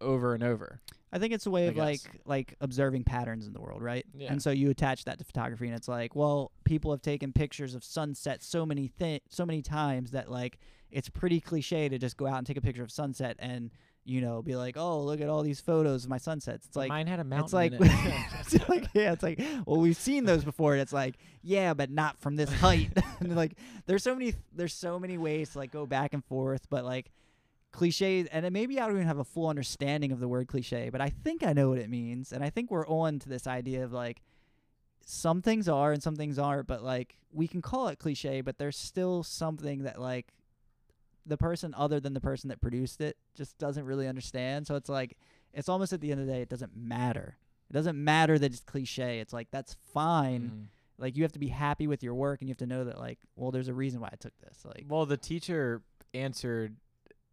[0.00, 0.80] over and over.
[1.16, 2.12] I think it's a way I of like guess.
[2.26, 4.04] like observing patterns in the world, right?
[4.14, 4.30] Yeah.
[4.30, 7.74] And so you attach that to photography, and it's like, well, people have taken pictures
[7.74, 10.58] of sunsets so many thi- so many times that like
[10.90, 13.70] it's pretty cliche to just go out and take a picture of sunset and
[14.04, 16.66] you know be like, oh, look at all these photos of my sunsets.
[16.66, 17.44] It's like mine had a mountain.
[17.44, 17.72] it's like,
[18.52, 20.74] it's like yeah, it's like well, we've seen those before.
[20.74, 22.90] And it's like yeah, but not from this height.
[23.20, 26.66] and like there's so many there's so many ways to like go back and forth,
[26.68, 27.10] but like
[27.72, 31.00] cliches and maybe I don't even have a full understanding of the word cliche, but
[31.00, 33.84] I think I know what it means, and I think we're on to this idea
[33.84, 34.22] of like
[35.04, 38.58] some things are and some things aren't, but like we can call it cliche, but
[38.58, 40.32] there's still something that like
[41.24, 44.66] the person other than the person that produced it just doesn't really understand.
[44.66, 45.16] So it's like
[45.52, 47.36] it's almost at the end of the day, it doesn't matter.
[47.68, 49.18] It doesn't matter that it's cliche.
[49.20, 50.42] It's like that's fine.
[50.50, 50.66] Mhm.
[50.98, 52.98] Like you have to be happy with your work, and you have to know that
[52.98, 54.64] like, well, there's a reason why I took this.
[54.64, 55.82] Like, Well, the teacher
[56.14, 56.76] answered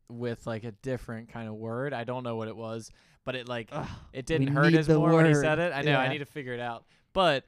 [0.09, 1.93] with like a different kind of word.
[1.93, 2.91] I don't know what it was,
[3.25, 5.73] but it like ugh, it didn't hurt as the more when he said it.
[5.73, 6.85] I know I need to figure it out.
[7.13, 7.45] But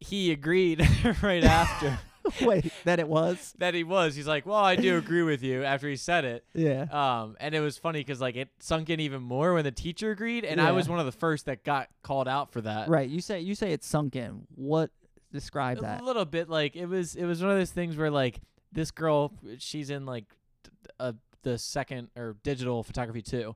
[0.00, 0.80] he agreed
[1.22, 1.98] right after
[2.42, 3.52] wait, that it was.
[3.58, 4.14] that he was.
[4.14, 6.82] He's like, "Well, I do agree with you." After he said it, Yeah.
[6.90, 10.10] um, and it was funny because like it sunk in even more when the teacher
[10.12, 12.88] agreed, and I was one of the first that got called out for that.
[12.88, 13.08] Right.
[13.08, 14.46] You say you say it's sunk in.
[14.54, 14.90] What
[15.32, 16.00] describe that?
[16.00, 18.90] a little bit like it was it was one of those things where like this
[18.90, 20.24] girl she's in like
[20.62, 21.12] t- t- uh,
[21.42, 23.54] the second or digital photography too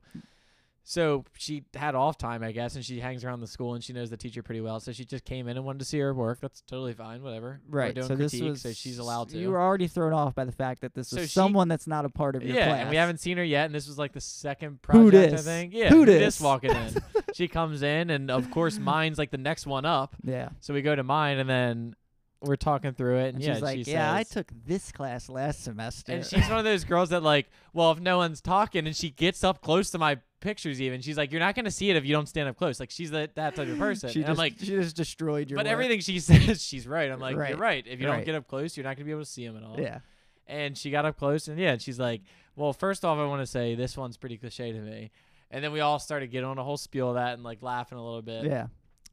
[0.89, 3.91] so she had off time i guess and she hangs around the school and she
[3.91, 6.13] knows the teacher pretty well so she just came in and wanted to see her
[6.13, 7.93] work that's totally fine whatever Right.
[7.93, 10.45] doing So this critique, was so she's allowed to You were already thrown off by
[10.45, 12.79] the fact that this So she- someone that's not a part of your yeah class.
[12.81, 15.73] and we haven't seen her yet and this was like the second project i think
[15.73, 16.41] yeah Who dis dis?
[16.41, 16.95] walking in
[17.33, 20.49] she comes in and of course mine's like the next one up Yeah.
[20.61, 21.95] so we go to mine and then
[22.41, 25.29] we're talking through it and, And yeah she's like, she "Yeah, I took this class
[25.29, 28.85] last semester." And she's one of those girls that like, well, if no one's talking,
[28.87, 31.89] and she gets up close to my pictures, even she's like, you're not gonna see
[31.89, 32.79] it if you don't stand up close.
[32.79, 34.09] Like she's that that type of person.
[34.09, 35.57] she and just, I'm like, she just destroyed your.
[35.57, 35.71] but work.
[35.73, 37.09] everything she says, she's right.
[37.11, 37.49] I'm like, Right.
[37.49, 37.83] you're right.
[37.87, 39.63] If you don't get up close, you're not gonna be able to see him at
[39.63, 39.79] all.
[39.79, 39.99] Yeah.
[40.45, 42.21] And she got up close, and yeah, and she's like,
[42.55, 45.11] well, first off, I want to say this one's pretty cliche to me.
[45.51, 47.97] And then we all started getting on a whole spiel of that and like laughing
[47.97, 48.45] a little bit.
[48.45, 48.67] Yeah.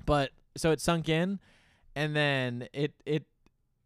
[0.07, 1.41] But so it sunk in,
[1.95, 3.25] and then it it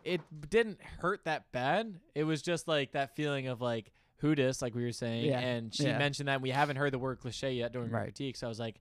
[0.04, 1.98] it didn't hurt that bad.
[2.14, 5.26] It was just like that feeling of like who dis, like we were saying.
[5.26, 5.98] Yeah, And she yeah.
[5.98, 8.04] mentioned that and we haven't heard the word cliche yet during her Right.
[8.04, 8.36] critique.
[8.36, 8.80] So I was like,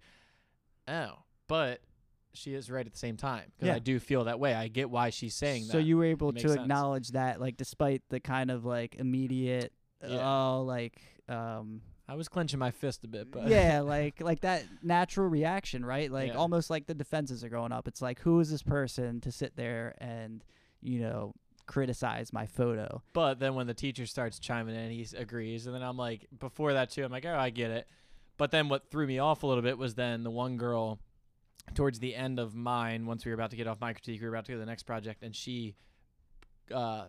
[0.88, 1.82] oh, but
[2.34, 3.76] she is right at the same time because Yeah.
[3.76, 4.54] I do feel that way.
[4.54, 5.72] I get why she's saying So that.
[5.74, 6.56] So you were able to sense.
[6.56, 12.60] acknowledge that, like, despite the kind of like immediate, oh, like, um, I was clenching
[12.60, 16.12] my fist a bit, but yeah, like like that natural reaction, right?
[16.12, 16.38] Like Yeah.
[16.38, 17.88] almost like the defenses are going up.
[17.88, 20.43] It's like, who is this person to sit there and
[20.82, 21.34] you know
[21.65, 23.02] criticize my photo?
[23.12, 26.74] But then when the teacher starts chiming in, he agrees, and then I'm like, before
[26.74, 27.88] that too, I'm like, oh, I get it.
[28.38, 31.00] But then what threw me off a little bit was then the one girl,
[31.74, 34.28] towards the end of mine, once we were about to get off my critique, we
[34.28, 35.76] were about to go to the next project, and she,
[36.74, 37.08] uh,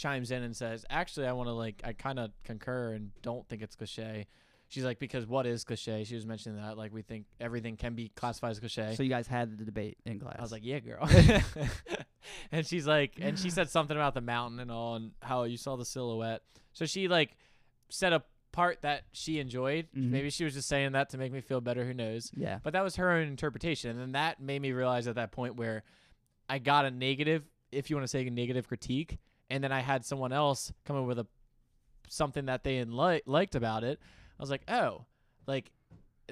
[0.00, 3.46] chimes in and says, actually, I want to like, I kind of concur and don't
[3.48, 4.26] think it's cliche.
[4.68, 6.04] She's like, because what is cliche?
[6.04, 8.94] She was mentioning that, like, we think everything can be classified as cliche.
[8.94, 10.36] So you guys had the debate in class.
[10.38, 11.08] I was like, yeah, girl.
[12.52, 15.56] and she's like, and she said something about the mountain and all, and how you
[15.56, 16.42] saw the silhouette.
[16.72, 17.36] So she like
[17.88, 19.88] said a part that she enjoyed.
[19.96, 20.10] Mhm.
[20.10, 21.84] Maybe she was just saying that to make me feel better.
[21.84, 22.30] Who knows?
[22.36, 22.58] Yeah.
[22.62, 25.56] But that was her own interpretation, and then that made me realize at that point
[25.56, 25.82] where
[26.48, 29.18] I got a negative, if you want to say a negative critique,
[29.50, 31.26] and then I had someone else come in with a
[32.08, 33.98] something that they enli- liked about it.
[34.38, 35.04] I was like, oh,
[35.46, 35.70] like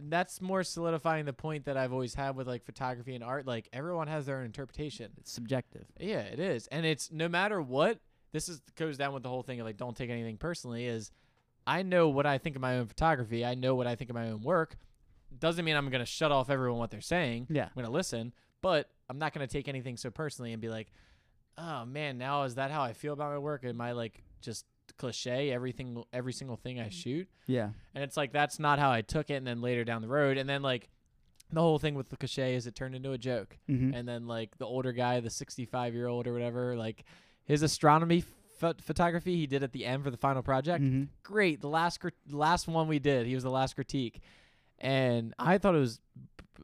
[0.01, 3.47] that's more solidifying the point that I've always had with like photography and art.
[3.47, 5.13] Like everyone has their own interpretation.
[5.19, 5.87] It's subjective.
[5.99, 7.99] Yeah, it is, and it's no matter what.
[8.31, 10.87] This is goes down with the whole thing of like don't take anything personally.
[10.87, 11.11] Is
[11.67, 13.45] I know what I think of my own photography.
[13.45, 14.77] I know what I think of my own work.
[15.39, 17.47] Doesn't mean I'm gonna shut off everyone what they're saying.
[17.51, 17.65] Yeah.
[17.65, 20.93] I'm gonna listen, but I'm not gonna take anything so personally and be like,
[21.59, 23.65] oh man, now is that how I feel about my work?
[23.65, 24.65] Am I like just
[24.97, 27.29] cliche everything every single thing I shoot?
[27.47, 27.71] Yeah.
[27.95, 29.35] And it's like that's not how I took it.
[29.35, 30.89] And then later down the road, and then like
[31.53, 33.59] the whole thing with the cliche is it turned into a joke.
[33.69, 33.95] Mm-hmm.
[33.95, 37.05] And then like the older guy, the 65 year old or whatever, like
[37.45, 38.25] his astronomy
[38.61, 40.85] ph- photography he did at the end for the final project.
[40.85, 41.05] mm-hmm.
[41.23, 41.61] Great.
[41.61, 44.21] The last the last one we did, he was the last critique,
[44.79, 46.01] and I thought it was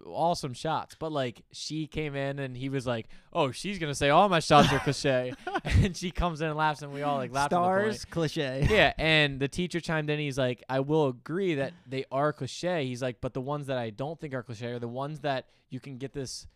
[0.06, 0.96] awesome shots.
[0.98, 4.40] But like she came in and he was like, "Oh, she's gonna say all my
[4.40, 5.32] shots are cliche,"
[5.64, 7.44] and she comes in and laughs, and we all like laugh.
[7.46, 7.94] at the point.
[7.94, 8.66] Stars cliche.
[8.70, 10.18] yeah, and the teacher chimed in.
[10.18, 12.86] He's like, I will agree that they are cliche.
[12.86, 15.46] He's like, but the ones that I don't think are cliche are the ones that
[15.70, 16.46] you can get this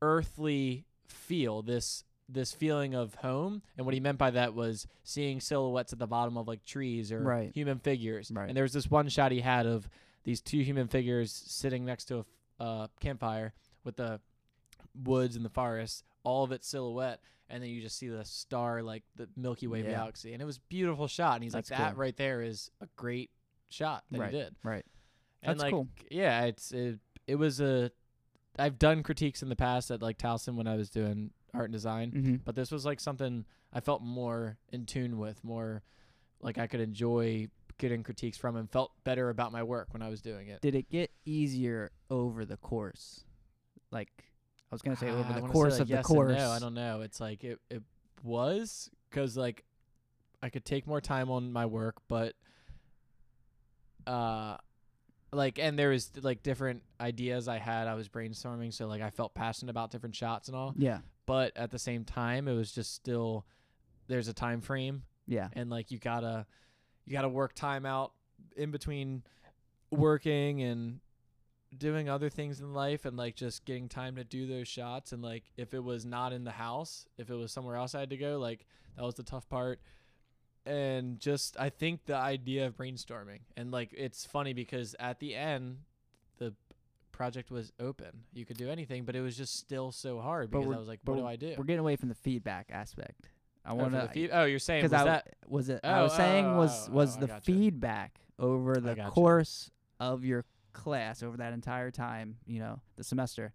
[0.00, 3.60] earthly feel, this this feeling of home.
[3.76, 7.12] And what he meant by that was seeing silhouettes at the bottom of like trees
[7.12, 7.52] or Right.
[7.54, 8.30] human figures.
[8.32, 8.48] Right.
[8.48, 9.86] And there was this one shot he had of
[10.24, 12.24] these two human figures sitting next to a
[12.62, 13.52] uh, campfire
[13.84, 14.20] with the
[15.04, 18.82] woods and the forest, all of its silhouette, and then you just see the star
[18.82, 19.90] like the Milky Way Yeah.
[19.90, 21.34] galaxy, and it was a beautiful shot.
[21.34, 22.00] And he's That's like, that cool.
[22.00, 23.30] right there is a great
[23.68, 24.32] shot that Right.
[24.32, 24.54] he did.
[24.62, 24.84] Right.
[25.42, 25.88] And That's like, cool.
[26.10, 27.90] yeah, it's it, it was a.
[28.58, 31.72] I've done critiques in the past at like Towson when I was doing art and
[31.72, 32.34] design, Mm-hmm.
[32.44, 35.82] but this was like something I felt more in tune with, more
[36.40, 40.08] like I could enjoy getting critiques from and felt better about my work when I
[40.08, 40.60] was doing it.
[40.60, 43.24] Did it get easier over the course?
[43.90, 44.08] Like
[44.70, 46.36] I was gonna say over Ah, the course like, of the yes and course.
[46.38, 47.00] No, I don't know.
[47.02, 47.82] It's like it it
[48.22, 49.64] was because like
[50.42, 52.34] I could take more time on my work, but
[54.06, 54.56] uh
[55.32, 57.86] like and there was like different ideas I had.
[57.88, 60.74] I was brainstorming, so like I felt passionate about different shots and all.
[60.76, 60.98] Yeah.
[61.26, 63.46] But at the same time, it was just still
[64.08, 65.48] there's a time frame Yeah.
[65.54, 66.44] and like you gotta
[67.04, 68.12] you gotta work time out
[68.56, 69.22] in between
[69.90, 71.00] working and
[71.76, 75.12] doing other things in life and like just getting time to do those shots.
[75.12, 78.00] And like if it was not in the house if it was somewhere else i
[78.00, 79.80] had to go like that was the tough part.
[80.64, 85.34] And just i think the idea of brainstorming and like it's funny because at the
[85.34, 85.78] end
[86.38, 86.54] the
[87.10, 88.24] project was open.
[88.32, 91.00] You could do anything but it was just still so hard because i was like
[91.04, 91.54] what do i do?
[91.58, 93.28] We're getting away from the feedback aspect.
[93.64, 95.80] I Oh, want to fe- oh you're saying was because I that was it.
[95.84, 97.42] I was Oh, saying was oh, was oh, the gotcha.
[97.42, 99.10] feedback over the gotcha.
[99.10, 99.70] course
[100.00, 102.38] of your class over that entire time.
[102.46, 103.52] You know, the semester.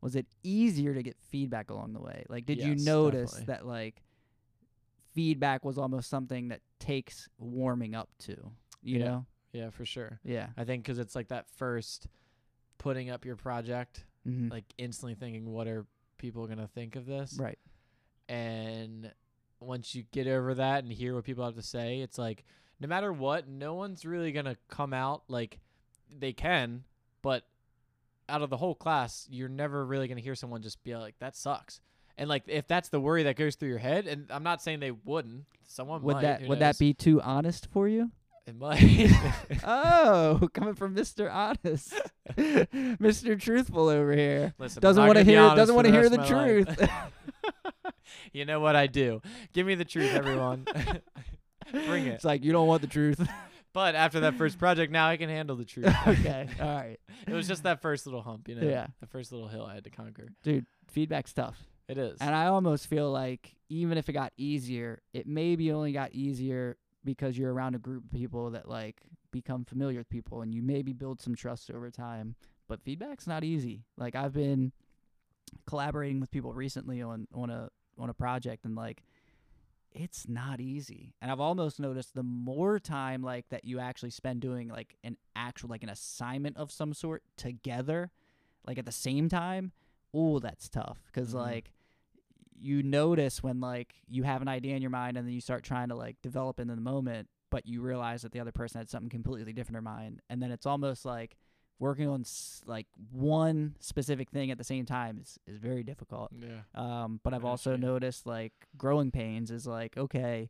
[0.00, 2.24] Was it easier to get feedback along the way?
[2.28, 3.54] Like, did you notice definitely.
[3.54, 4.02] that like
[5.14, 8.32] feedback was almost something that takes warming up to?
[8.82, 9.04] You Yeah.
[9.04, 9.26] know?
[9.52, 10.48] yeah for sure Yeah.
[10.56, 12.06] I think 'cause it's like that first
[12.78, 14.48] putting up your project, Mm-hmm.
[14.48, 15.84] like instantly thinking, what are
[16.16, 17.36] people gonna think of this?
[17.38, 17.58] right.
[18.28, 19.12] And
[19.64, 22.44] once you get over that and hear what people have to say, it's like
[22.80, 25.60] no matter what, no one's really gonna come out like
[26.10, 26.84] they can,
[27.22, 27.44] but
[28.28, 31.36] out of the whole class, you're never really gonna hear someone just be like, "That
[31.36, 31.80] sucks."
[32.18, 34.80] And like if that's the worry that goes through your head, and I'm not saying
[34.80, 36.22] they wouldn't, someone Would might.
[36.22, 36.76] that would knows?
[36.76, 38.10] that be too honest for you?
[38.46, 39.10] It might.
[39.64, 41.32] oh, coming from Mr.
[41.32, 41.94] Honest,
[42.36, 43.40] Mr.
[43.40, 44.52] Truthful over here.
[44.58, 45.40] Listen, Doesn't want to hear.
[45.54, 46.28] Doesn't want to hear the life.
[46.28, 46.90] truth.
[48.32, 49.20] you know what I do?
[49.52, 50.66] Give me the truth, everyone.
[51.72, 52.14] Bring it.
[52.14, 53.26] It's like you don't want the truth.
[53.74, 55.94] But after that first project, now I can handle the truth.
[56.06, 58.68] okay, all right, it was just that first little hump, you know.
[58.68, 58.88] Yeah.
[59.00, 60.28] The first little hill I had to conquer.
[60.42, 60.66] dude.
[60.88, 61.56] Feedback's tough,
[61.88, 62.18] It is.
[62.20, 66.76] and I almost feel like even if it got easier, it maybe only got easier
[67.02, 70.60] because you're around a group of people that like become familiar with people, and you
[70.60, 72.34] maybe build some trust over time.
[72.68, 73.86] But feedback's not easy.
[73.96, 74.72] Like I've been
[75.66, 79.02] collaborating with people recently on on a on a project, and like
[79.94, 81.14] it's not easy.
[81.20, 85.18] And I've almost noticed the more time like that you actually spend doing like an
[85.36, 88.10] actual like an assignment of some sort together,
[88.66, 89.72] like at the same time,
[90.14, 91.38] oh, that's tough because Mhm.
[91.40, 91.72] like
[92.58, 95.62] you notice when like you have an idea in your mind and then you start
[95.64, 98.78] trying to like develop it in the moment, but you realize that the other person
[98.78, 101.36] had something completely different in mind, and then it's almost like
[101.82, 106.30] working on s- like one specific thing at the same time is is very difficult.
[106.32, 106.60] Yeah.
[106.74, 110.48] Um, but I've also noticed like growing pains is like, okay,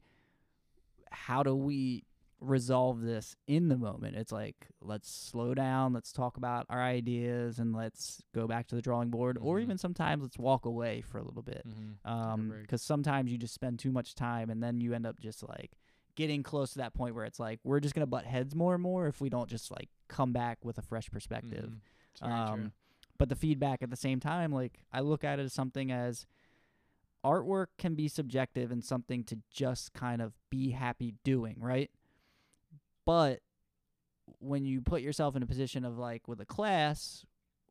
[1.11, 2.05] how do we
[2.41, 4.17] resolve this in the moment?
[4.17, 8.75] It's like, let's slow down, let's talk about our ideas, and let's go back to
[8.75, 9.63] the drawing board, or Mhm.
[9.63, 11.63] even sometimes let's walk away for a little bit.
[11.67, 12.09] Mm-hmm.
[12.11, 12.63] Um, break.
[12.63, 15.73] because sometimes you just spend too much time, and then you end up just like
[16.17, 18.83] getting close to that point where it's like we're just gonna butt heads more and
[18.83, 21.71] more if we don't just like come back with a fresh perspective.
[22.21, 22.73] Um,
[23.19, 26.27] but the feedback at the same time, like I look at it as something as
[27.25, 31.91] artwork can be subjective and something to just kind of be happy doing, right?
[33.07, 33.41] But
[34.39, 37.25] when you put yourself in a position of like with a class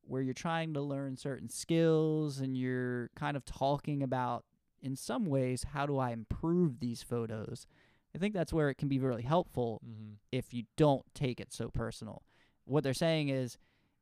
[0.03, 4.45] where you're trying to learn certain skills and you're kind of talking about
[4.81, 7.67] in some ways how do I improve these photos?
[8.15, 10.13] I think that's where it can be really helpful mm-hmm.
[10.31, 12.23] if you don't take it so personal.
[12.65, 13.57] What they're saying is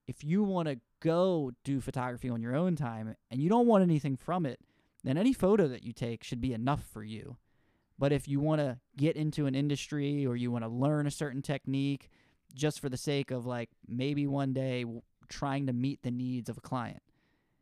[0.08, 3.84] if you want to go do photography on your own time and you don't want
[3.84, 4.60] anything from it,
[5.04, 7.38] then any photo that you take should be enough for you.
[7.98, 11.12] But if you want to get into an industry or you want to learn a
[11.12, 12.10] certain technique
[12.54, 14.86] just for the sake of like maybe one day
[15.28, 17.04] trying to meet the needs of a client,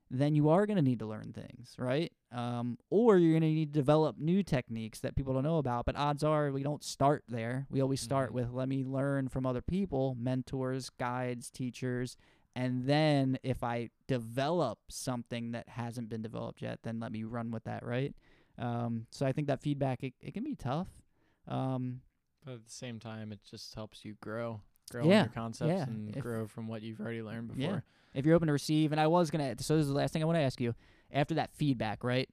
[0.09, 2.11] then you are going to need to learn things, right?
[2.31, 5.85] Um, or you're going to need to develop new techniques that people don't know about.
[5.85, 7.65] But odds are we don't start there.
[7.69, 8.33] We always start Mhm.
[8.35, 12.15] with let me learn from other people, mentors, guides, teachers.
[12.55, 17.51] And then if I develop something that hasn't been developed yet, then let me run
[17.51, 18.15] with that, right?
[18.57, 20.87] Um, so I think that feedback, it, it can be tough.
[21.47, 22.01] Um,
[22.43, 24.61] But at the same time, it just helps you grow,
[24.91, 27.61] grow Yeah, your concepts yeah, and if- grow from what you've already learned before.
[27.63, 27.79] Yeah.
[28.13, 30.21] if you're open to receive and i was gonna so this is the last thing
[30.21, 30.73] i want to ask you
[31.11, 32.29] after that feedback right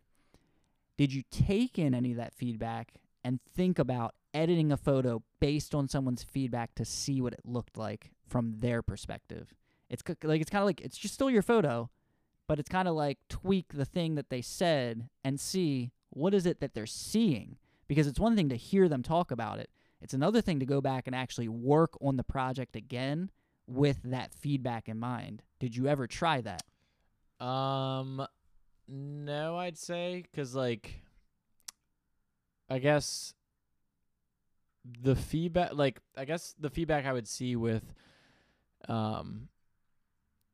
[0.96, 5.74] did you take in any of that feedback and think about editing a photo based
[5.74, 9.54] on someone's feedback to see what it looked like from their perspective
[9.90, 11.88] it's c- like it's kind of like it's just still your photo
[12.46, 16.46] but it's kind of like tweak the thing that they said and see what is
[16.46, 17.56] it that they're seeing
[17.88, 19.70] because it's one thing to hear them talk about it
[20.04, 23.30] it's another thing to go back and actually work on the project again
[23.66, 25.42] with that feedback in mind.
[25.58, 26.62] Did you ever try that?
[27.44, 28.24] Um,
[28.86, 31.00] no, I'd say because like,
[32.68, 33.32] I guess
[35.00, 37.94] the feedback, like, I guess the feedback I would see with,
[38.88, 39.48] um,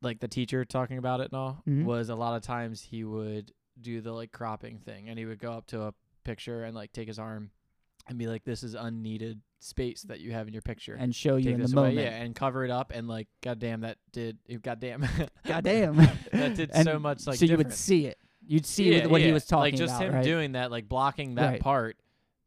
[0.01, 1.83] like the teacher talking about it and all Mhm.
[1.83, 5.39] was a lot of times he would do the like cropping thing and he would
[5.39, 7.51] go up to a picture and like take his arm
[8.09, 11.35] and be like, "This is unneeded space that you have in your picture." And show
[11.37, 11.97] you Take in the this away, moment.
[12.07, 15.05] yeah, and cover it up and like, goddamn, that did, goddamn,
[15.45, 15.95] Goddamn.
[16.31, 18.17] that did And so much like so you would see it.
[18.47, 19.79] You'd see Yeah, what he was talking about.
[19.81, 20.23] like just about, him right?
[20.23, 21.61] doing that like blocking that Right.
[21.61, 21.97] part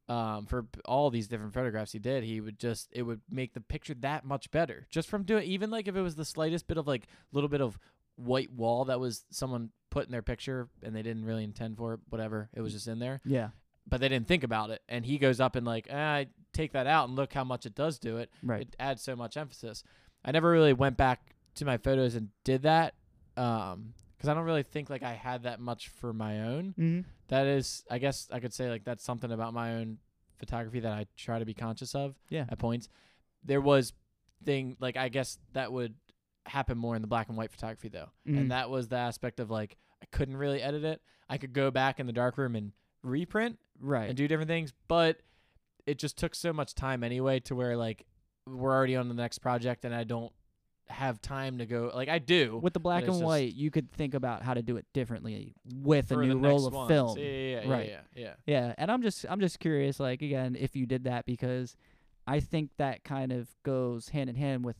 [0.09, 3.55] um for p- all these different photographs he did he would just it would make
[3.55, 6.67] the picture that much better just from doing even like if it was the slightest
[6.67, 7.79] bit of like little bit of
[8.17, 11.95] white wall that was someone put in their picture and they didn't really intend for
[11.95, 13.49] it whatever it was just in there yeah.
[13.87, 16.87] But they didn't think about it and he goes up and like I take that
[16.87, 18.63] out and look how much it does do it Right.
[18.63, 19.83] it adds so much emphasis.
[20.25, 22.95] I never really went back to my photos and did that
[23.37, 26.75] um because I don't really think like I had that much for my own.
[26.79, 27.01] mm-hmm.
[27.29, 29.99] That is, I guess I could say like that's something about my own
[30.39, 32.47] photography that I try to be conscious of Yeah.
[32.49, 32.89] at points.
[33.45, 33.93] There was
[34.45, 35.95] thing like I guess that would
[36.47, 38.39] happen more in the black and white photography though, Mhm.
[38.39, 41.01] and that was the aspect of like I couldn't really edit it.
[41.29, 42.73] I could go back in the darkroom and
[43.05, 44.09] reprint Right.
[44.09, 45.21] and do different things, but
[45.87, 48.07] it just took so much time anyway to where like
[48.47, 50.33] we're already on the next project and I don't
[50.89, 54.13] have time to go like I do With the black and white, you could think
[54.15, 56.89] about how to do it differently with a new roll of ones.
[56.91, 57.19] film.
[57.19, 57.89] Yeah, yeah, yeah, Right.
[57.89, 58.35] yeah, yeah.
[58.47, 61.77] Yeah, and I'm just I'm just curious, like again, if you did that because
[62.27, 64.77] I think that kind of goes hand in hand with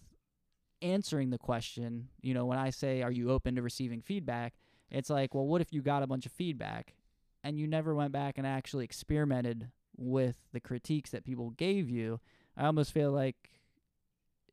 [0.83, 2.09] answering the question.
[2.21, 4.55] You know, when I say, "Are you open to receiving feedback?"
[4.91, 6.95] It's like, well, what if you got a bunch of feedback
[7.45, 12.19] and you never went back and actually experimented with the critiques that people gave you?
[12.57, 13.37] I almost feel like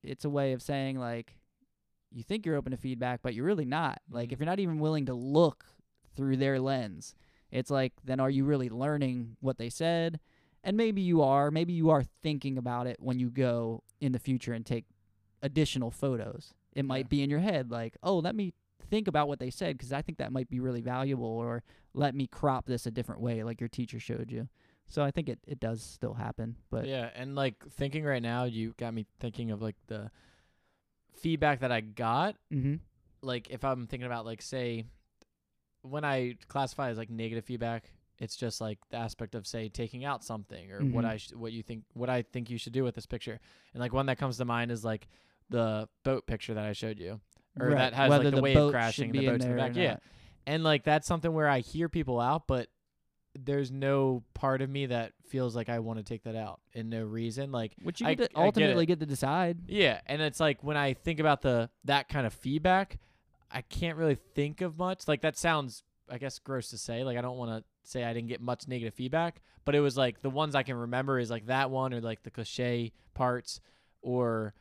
[0.03, 1.37] it's a way of saying like
[2.11, 4.01] you think you're open to feedback, but you're really not.
[4.09, 4.33] Like Mhm.
[4.33, 5.65] if you're not even willing to look
[6.15, 7.15] through their lens,
[7.51, 10.19] it's like then are you really learning what they said?
[10.63, 11.49] And maybe you are.
[11.49, 14.85] Maybe you are thinking about it when you go in the future and take
[15.41, 16.53] additional photos.
[16.73, 17.09] It might Yeah.
[17.09, 18.53] be in your head like, "Oh, let me
[18.91, 21.63] think about what they said because I think that might be really valuable or
[21.95, 24.47] let me crop this a different way like your teacher showed you."
[24.87, 28.43] So I think it, it does still happen, but yeah, and like thinking right now,
[28.43, 30.11] you got me thinking of like the
[31.13, 32.35] feedback that I got.
[32.51, 32.79] mhm.
[33.21, 34.85] Like if I'm thinking about like say
[35.83, 40.05] when I classify as like negative feedback, it's just like the aspect of say taking
[40.05, 41.07] out something or what Mhm.
[41.09, 43.39] I sh- what you think what I think you should do with this picture.
[43.73, 45.07] And like one that comes to mind is like
[45.49, 47.19] the boat picture that I showed you,
[47.59, 49.75] or Right, that has whether like the, the wave crashing, the boats in the back.
[49.75, 50.01] Yeah, not.
[50.47, 52.67] and like that's something where I hear people out, but
[53.33, 56.89] there's no part of me that feels like I want to take that out, and
[56.89, 57.51] no reason.
[57.51, 59.59] Like Which you I- get to I get ultimately get to decide.
[59.67, 62.99] Yeah, and it's like when I think about the that kind of feedback,
[63.49, 65.07] I can't really think of much.
[65.07, 67.03] Like that sounds I guess gross to say.
[67.03, 69.95] Like I don't want to say I didn't get much negative feedback, but it was
[69.97, 73.61] like the ones I can remember is like that one or like the cliche parts
[74.01, 74.53] or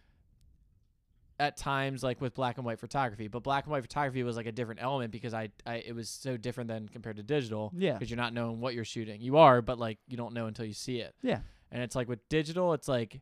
[1.41, 3.27] at times like with black and white photography.
[3.27, 6.09] But black and white photography was like a different element because I, I it was
[6.09, 7.95] so different than compared to digital Yeah.
[7.95, 9.21] because you're not knowing what you're shooting.
[9.21, 11.15] You are, but like you don't know until you see it.
[11.23, 11.41] Yeah.
[11.73, 13.21] And it's like with digital, it's like,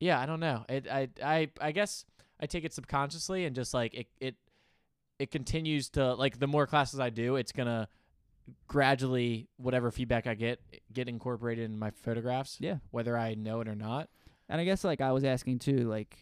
[0.00, 0.64] yeah, I don't know.
[0.68, 2.04] It, I, I, I guess
[2.40, 4.34] I take it subconsciously and just like it, it,
[5.18, 7.88] it continues to like the more classes I do, it's gonna
[8.66, 10.60] gradually whatever feedback I get
[10.92, 12.76] get incorporated in my photographs, Yeah.
[12.90, 14.08] whether I know it or not.
[14.48, 16.16] And I guess like I was asking too, like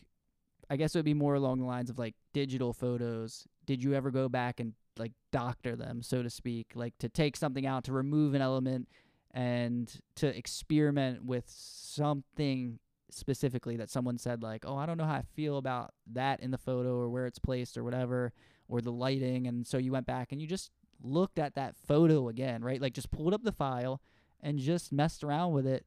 [0.69, 3.47] I guess it would be more along the lines of like digital photos.
[3.67, 7.37] Did you ever go back and like doctor them, so to speak, like to take
[7.37, 8.89] something out, to remove an element
[9.33, 12.79] and to experiment with something
[13.11, 16.51] specifically that someone said like, "Oh, I don't know how I feel about that in
[16.51, 18.33] the photo or where it's placed or whatever
[18.69, 20.71] or the lighting." And so you went back and you just
[21.03, 22.81] looked at that photo again, right?
[22.81, 24.01] Like just pulled up the file
[24.41, 25.87] and just messed around with it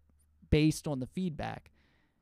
[0.49, 1.71] based on the feedback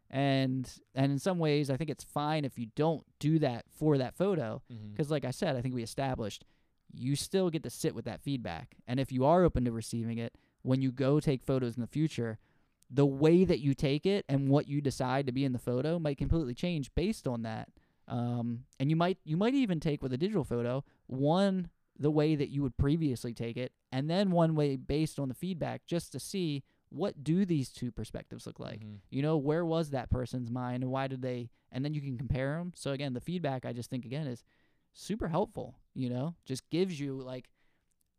[0.09, 3.97] and and in some ways i think it's fine if you don't do that for
[3.97, 4.91] that photo Mm-hmm.
[4.91, 6.45] because like i said i think we established
[6.93, 10.17] you still get to sit with that feedback and if you are open to receiving
[10.17, 12.39] it when you go take photos in the future
[12.89, 15.99] the way that you take it and what you decide to be in the photo
[15.99, 17.67] might completely change based on that
[18.07, 22.35] um, and you might you might even take with a digital photo one the way
[22.35, 26.13] that you would previously take it and then one way based on the feedback just
[26.13, 28.79] to see what do these two perspectives look like?
[28.81, 28.99] Mhm.
[29.09, 32.17] you know where was that person's mind and why did they and then you can
[32.17, 34.43] compare them so again the feedback i just think again is
[34.93, 36.35] super helpful you know?
[36.45, 37.49] Just gives you like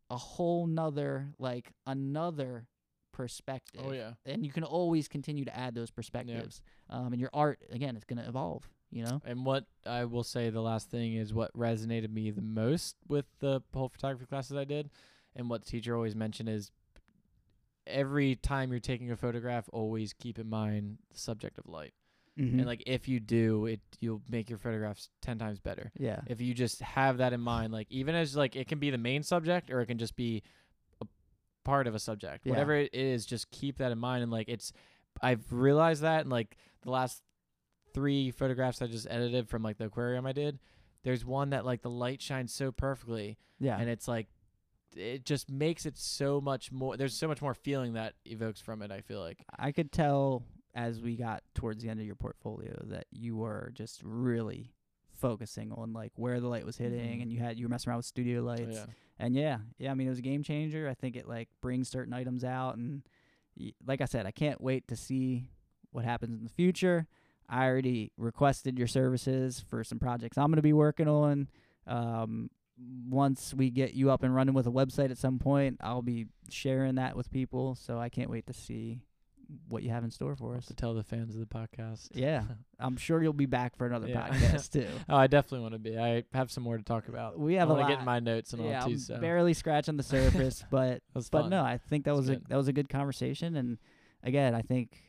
[0.09, 2.67] a whole nother like another
[3.13, 3.81] perspective.
[3.85, 4.13] Oh yeah.
[4.25, 8.03] and you can always continue to add those perspectives um, and your art again is
[8.03, 9.21] going to evolve you know?
[9.23, 13.25] And what I will say the last thing is what resonated me the most with
[13.39, 14.89] the whole photography classes I did,
[15.35, 16.71] and what the teacher always mentioned is
[17.87, 21.93] every time you're taking a photograph, always keep in mind the subject of light.
[22.37, 22.59] mm-hmm.
[22.59, 25.91] And like if you do, it you'll make your photographs ten times better.
[25.97, 28.89] yeah If you just have that in mind, like even as like it can be
[28.89, 30.43] the main subject or it can just be
[31.01, 31.05] a
[31.63, 32.45] part of a subject.
[32.45, 32.51] Yeah.
[32.51, 34.71] Whatever it is, just keep that in mind and like it's
[35.21, 37.21] I've realized that in like the last
[37.93, 40.59] three photographs I just edited from like the aquarium I did.
[41.03, 44.27] There's one that like the light shines so perfectly yeah and it's like
[44.95, 48.81] it just makes it so much more there's so much more feeling that evokes from
[48.81, 49.43] it, I feel like.
[49.57, 50.43] I could tell
[50.75, 54.71] as we got towards the end of your portfolio that you were just really
[55.13, 57.21] focusing on like where the light was hitting Mhm.
[57.23, 58.85] and you had you were messing around with studio Oh, lights yeah.
[59.17, 61.89] and yeah yeah i mean it was a game changer i think it like brings
[61.89, 63.01] certain items out and
[63.59, 65.49] y- like i said i can't wait to see
[65.91, 67.05] what happens in the future
[67.49, 71.49] i already requested your services for some projects i'm going to be working on
[71.85, 72.49] um,
[73.09, 76.27] once we get you up and running with a website at some point i'll be
[76.49, 79.01] sharing that with people so i can't wait to see
[79.67, 82.07] what you have in store for us to tell the fans of the podcast.
[82.13, 82.43] yeah
[82.79, 84.27] i'm sure you'll be back for another Yeah.
[84.29, 85.97] podcast too Oh, I definitely want to be.
[85.97, 87.39] I have some more to talk about.
[87.39, 88.93] we have I a lot get in my notes and yeah, all too.
[88.93, 91.49] I'm So barely scratching the surface, but but fun.
[91.49, 92.45] no, I think that It's was a good.
[92.49, 93.55] that was a good conversation.
[93.55, 93.79] And
[94.23, 95.01] again, I think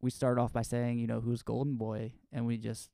[0.00, 2.90] we started off by saying, you know, who's Golden Boy, and we just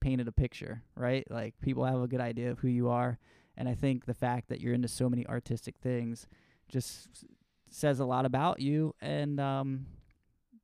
[0.00, 1.30] painted a picture, right?
[1.30, 3.18] Like people have a good idea of who you are,
[3.56, 6.26] and I think the fact that you're into so many artistic things
[6.68, 7.24] just s-
[7.68, 9.86] says a lot about you, and um,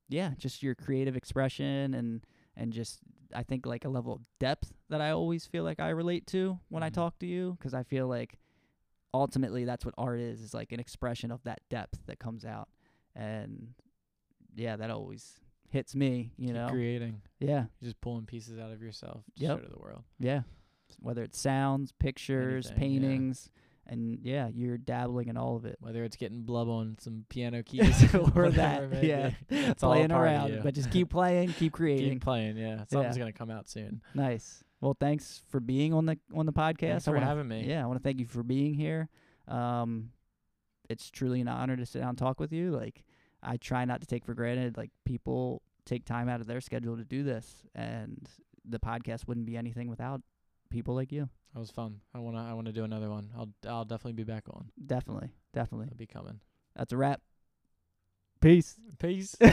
[0.09, 2.27] yeah, just your creative expression and
[2.57, 3.01] and just
[3.35, 6.59] I think like a level of depth that I always feel like I relate to
[6.69, 6.95] when I Mhm.
[6.95, 8.39] talk to you, 'cause I feel like
[9.15, 12.69] ultimately that's what art is is like an expression of that depth that comes out
[13.15, 13.73] and
[14.55, 17.23] yeah that always hits me you Keep know creating.
[17.41, 19.59] yeah You're just pulling pieces out of yourself to Yep.
[19.59, 20.05] show to the world.
[20.19, 20.43] yeah
[21.01, 23.01] whether it's sounds pictures Anything, yeah.
[23.01, 23.51] paintings
[23.89, 27.63] and yeah you're dabbling in all of it Whether it's getting blub on some piano
[27.65, 29.31] keys or that it may yeah.
[29.51, 32.57] It's playing around but just keep playing keep creating keep playing.
[32.57, 34.03] Yeah, something's gonna come out soon.
[34.15, 37.65] nice well thanks for being on the on the podcast Thanks for wanna- having me.
[37.67, 39.09] yeah i want to thank you for being here
[39.49, 40.11] um
[40.89, 43.05] it's truly an honor to sit down and talk with you like
[43.43, 46.97] i try not to take for granted like people take time out of their schedule
[46.97, 48.29] to do this and
[48.69, 50.21] the podcast wouldn't be anything without
[50.71, 52.01] people like you That was fun.
[52.15, 53.31] I wanna I wanna do another one.
[53.37, 54.71] I'll I'll definitely be back on.
[54.85, 56.41] definitely definitely I'll be coming.
[56.75, 57.21] that's a wrap
[58.41, 59.37] peace Peace.